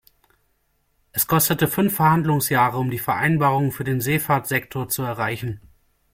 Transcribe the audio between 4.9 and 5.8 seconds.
erreichen.